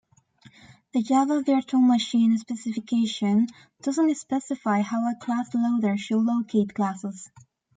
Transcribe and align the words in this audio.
The 0.93 1.03
Java 1.03 1.43
virtual 1.43 1.79
machine 1.79 2.35
specification 2.39 3.45
doesn't 3.83 4.15
specify 4.17 4.81
how 4.81 5.07
a 5.07 5.13
class 5.15 5.51
loader 5.53 5.95
should 5.95 6.21
locate 6.23 6.73
classes. 6.73 7.29